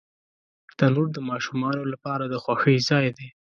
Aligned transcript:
تنور 0.77 1.07
د 1.13 1.17
ماشومانو 1.29 1.83
لپاره 1.93 2.23
د 2.27 2.35
خوښۍ 2.43 2.77
ځای 2.89 3.07
دی 3.17 3.27